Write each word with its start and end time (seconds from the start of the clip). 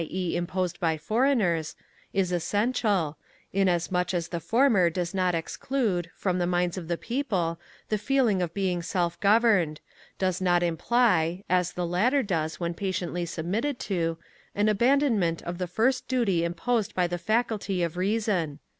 e. 0.09 0.35
imposed 0.35 0.79
by 0.79 0.97
foreigners] 0.97 1.75
is 2.11 2.31
essential; 2.31 3.19
inasmuch 3.53 4.15
as 4.15 4.29
the 4.29 4.39
former 4.39 4.89
does 4.89 5.13
not 5.13 5.35
exclude, 5.35 6.09
from 6.15 6.39
the 6.39 6.47
minds 6.47 6.75
of 6.75 6.87
the 6.87 6.97
people, 6.97 7.59
the 7.89 7.99
feeling 7.99 8.41
of 8.41 8.51
being 8.51 8.81
self 8.81 9.19
governed; 9.19 9.79
does 10.17 10.41
not 10.41 10.63
imply 10.63 11.43
(as 11.47 11.73
the 11.73 11.85
latter 11.85 12.23
does, 12.23 12.59
when 12.59 12.73
patiently 12.73 13.27
submitted 13.27 13.77
to) 13.77 14.17
an 14.55 14.67
abandonment 14.67 15.43
of 15.43 15.59
the 15.59 15.67
first 15.67 16.07
duty 16.07 16.43
imposed 16.43 16.95
by 16.95 17.05
the 17.05 17.19
faculty 17.19 17.83
of 17.83 17.95
reason. 17.95 18.57